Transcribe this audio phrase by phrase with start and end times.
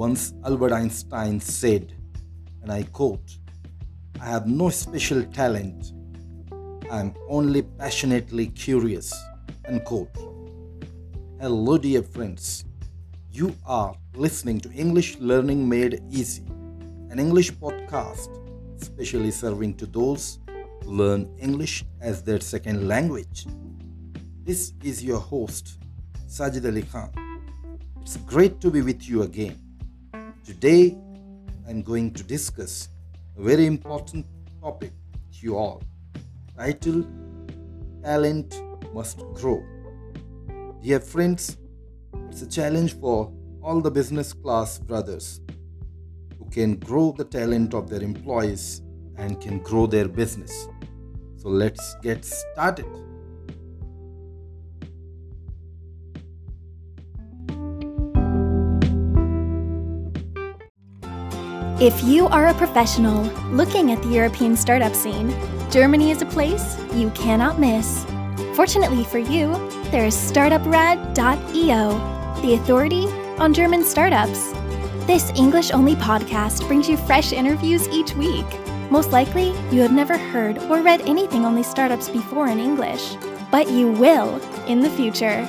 [0.00, 1.92] Once Albert Einstein said,
[2.62, 3.36] and I quote,
[4.18, 5.92] I have no special talent.
[6.90, 9.12] I am only passionately curious.
[9.68, 10.16] Unquote.
[11.38, 12.64] Hello, dear friends.
[13.30, 16.46] You are listening to English Learning Made Easy,
[17.10, 18.30] an English podcast
[18.82, 20.38] specially serving to those
[20.82, 23.46] who learn English as their second language.
[24.44, 25.78] This is your host,
[26.26, 27.10] Sajid Ali Khan.
[28.00, 29.69] It's great to be with you again.
[30.50, 30.98] Today,
[31.68, 32.88] I'm going to discuss
[33.38, 34.26] a very important
[34.60, 34.90] topic
[35.32, 35.80] to you all
[36.58, 37.06] titled
[38.02, 38.60] Talent
[38.92, 39.62] Must Grow.
[40.82, 41.56] Dear friends,
[42.30, 43.32] it's a challenge for
[43.62, 45.40] all the business class brothers
[46.36, 48.82] who can grow the talent of their employees
[49.18, 50.66] and can grow their business.
[51.36, 52.88] So let's get started.
[61.80, 65.34] If you are a professional looking at the European startup scene,
[65.70, 68.04] Germany is a place you cannot miss.
[68.54, 69.54] Fortunately for you,
[69.90, 71.88] there is StartupRad.io,
[72.42, 73.06] the authority
[73.38, 74.52] on German startups.
[75.06, 78.44] This English only podcast brings you fresh interviews each week.
[78.90, 83.16] Most likely, you have never heard or read anything on these startups before in English,
[83.50, 85.48] but you will in the future.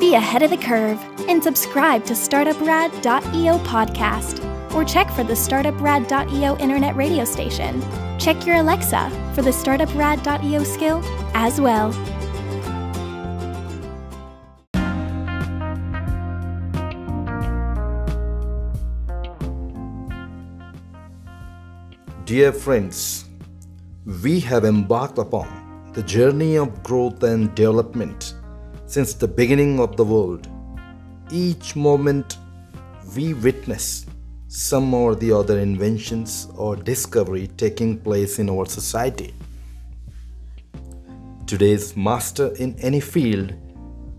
[0.00, 6.56] Be ahead of the curve and subscribe to StartupRad.io podcast or check for the StartupRad.io
[6.58, 7.82] internet radio station.
[8.18, 11.02] Check your Alexa for the StartupRad.io skill
[11.34, 11.92] as well.
[22.24, 23.24] Dear friends,
[24.22, 28.34] we have embarked upon the journey of growth and development
[28.84, 30.46] since the beginning of the world.
[31.30, 32.36] Each moment
[33.16, 34.04] we witness
[34.48, 39.34] some or the other inventions or discovery taking place in our society.
[41.46, 43.52] Today's master in any field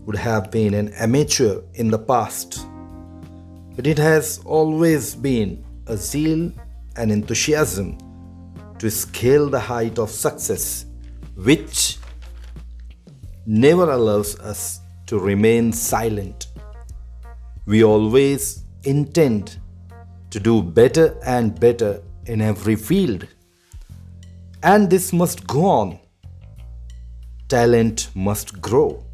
[0.06, 2.64] would have been an amateur in the past,
[3.74, 6.52] but it has always been a zeal
[6.96, 7.98] and enthusiasm
[8.78, 10.86] to scale the height of success,
[11.34, 11.98] which
[13.46, 16.46] never allows us to remain silent.
[17.66, 19.59] We always intend
[20.30, 23.26] to do better and better in every field.
[24.62, 25.98] And this must go on.
[27.48, 29.04] Talent must grow.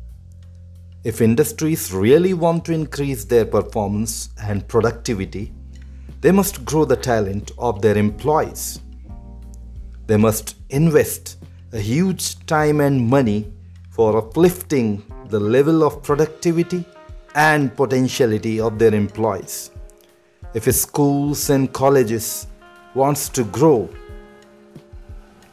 [1.05, 5.53] If industries really want to increase their performance and productivity,
[6.21, 8.81] they must grow the talent of their employees.
[10.07, 11.39] They must invest
[11.73, 13.53] a huge time and money
[13.91, 16.85] for uplifting the level of productivity
[17.35, 19.71] and potentiality of their employees
[20.59, 22.47] if schools and colleges
[22.95, 23.79] wants to grow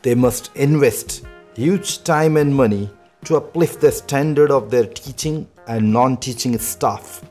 [0.03, 1.25] they must invest
[1.55, 2.89] huge time and money
[3.25, 7.23] to uplift the standard of their teaching and non-teaching staff.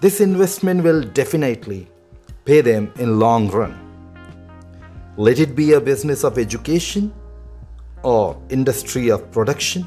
[0.00, 1.86] This investment will definitely
[2.46, 3.74] pay them in long run.
[5.18, 7.12] Let it be a business of education
[8.02, 9.86] or industry of production.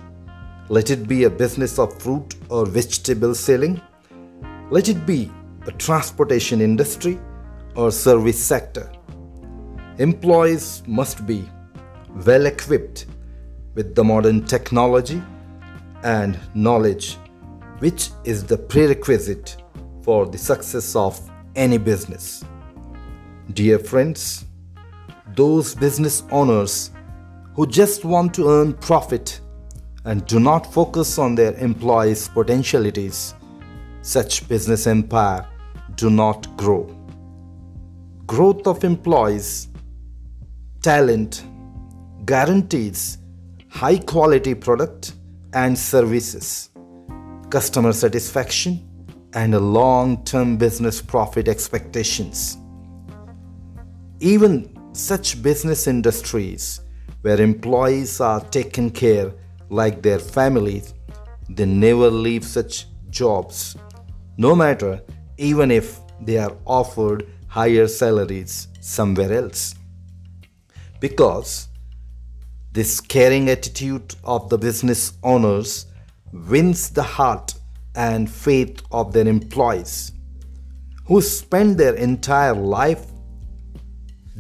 [0.70, 3.82] Let it be a business of fruit or vegetable selling.
[4.70, 5.32] Let it be
[5.70, 7.20] a transportation industry
[7.76, 8.92] or service sector.
[10.00, 11.48] Employees must be
[12.26, 13.06] well equipped
[13.76, 15.22] with the modern technology
[16.04, 17.18] and knowledge,
[17.80, 19.58] which is the prerequisite
[20.02, 21.20] for the success of
[21.56, 22.44] any business.
[23.54, 24.46] Dear friends,
[25.36, 26.90] those business owners
[27.54, 29.40] who just want to earn profit
[30.06, 33.36] and do not focus on their employees' potentialities
[34.02, 35.46] such business empire
[36.00, 36.84] do not grow.
[38.26, 39.68] Growth of employees,
[40.82, 41.44] talent
[42.26, 43.18] guarantees
[43.70, 45.14] high quality product
[45.54, 46.70] and services,
[47.50, 48.86] customer satisfaction,
[49.34, 52.58] and long term business profit expectations.
[54.20, 54.54] Even
[54.94, 56.82] such business industries
[57.22, 59.32] where employees are taken care
[59.70, 60.94] like their families,
[61.50, 63.76] they never leave such jobs
[64.38, 65.02] no matter
[65.40, 69.74] even if they are offered higher salaries somewhere else.
[71.00, 71.70] Because
[72.74, 75.86] this caring attitude of the business owners
[76.34, 77.54] wins the heart
[77.96, 80.12] and faith of their employees
[81.06, 83.08] who spend their entire life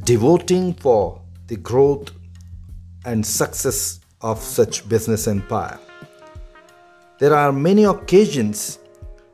[0.03, 2.11] devoting for the growth
[3.05, 5.79] and success of such business empire.
[7.19, 8.78] There are many occasions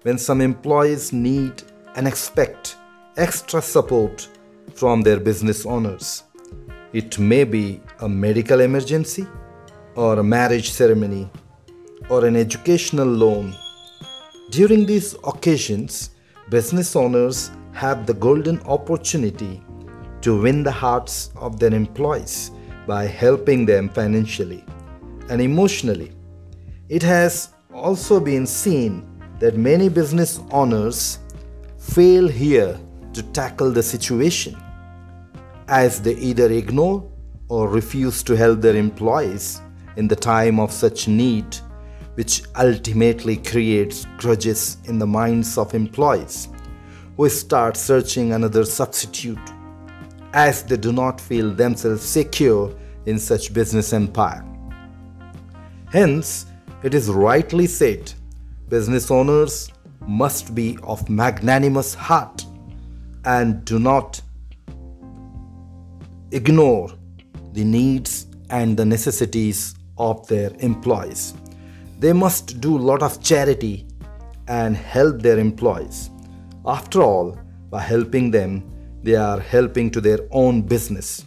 [0.05, 1.63] when some employees need
[1.95, 2.75] and expect
[3.17, 4.29] extra support
[4.75, 6.21] from their business owners.
[6.93, 9.25] It may be a medical emergency,
[9.95, 11.27] or a marriage ceremony,
[12.07, 13.55] or an educational loan.
[14.51, 16.11] During these occasions,
[16.49, 19.63] business owners have the golden opportunity
[20.21, 22.51] to win the hearts of their employees
[22.85, 24.63] by helping them financially
[25.29, 26.11] and emotionally.
[26.89, 31.19] It has also been seen that many business owners
[31.77, 32.79] fail here
[33.13, 34.55] to tackle the situation
[35.67, 37.09] as they either ignore
[37.49, 39.61] or refuse to help their employees
[39.97, 41.55] in the time of such need,
[42.15, 46.49] which ultimately creates grudges in the minds of employees
[47.17, 49.39] who start searching another substitute
[50.33, 52.73] as they do not feel themselves secure
[53.05, 54.45] in such business empire.
[55.91, 56.45] Hence,
[56.83, 58.13] it is rightly said
[58.69, 59.71] business owners
[60.07, 62.45] must be of magnanimous heart
[63.25, 64.21] and do not
[66.31, 66.89] ignore
[67.53, 71.33] the needs and the necessities of their employees.
[71.99, 73.87] They must do a lot of charity
[74.47, 76.09] and help their employees.
[76.65, 77.39] After all,
[77.69, 78.71] by helping them,
[79.03, 81.25] they are helping to their own business.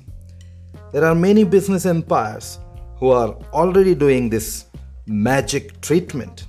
[0.92, 2.58] There are many business empires
[2.96, 4.66] who are already doing this
[5.06, 6.47] magic treatment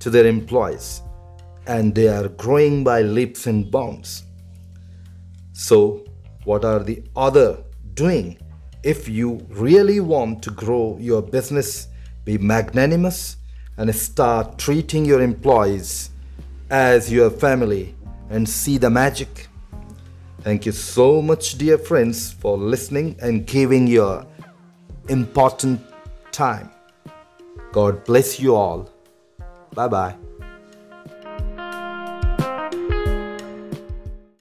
[0.00, 1.02] to their employees
[1.66, 4.24] and they are growing by leaps and bounds.
[5.52, 6.04] So,
[6.44, 7.58] what are the other
[7.94, 8.38] doing?
[8.82, 11.88] If you really want to grow your business,
[12.24, 13.36] be magnanimous
[13.76, 16.10] and start treating your employees
[16.70, 17.94] as your family
[18.30, 19.48] and see the magic.
[20.40, 24.24] Thank you so much, dear friends, for listening and giving your
[25.08, 25.80] important
[26.30, 26.70] time.
[27.72, 28.95] God bless you all.
[29.74, 30.25] 拜拜。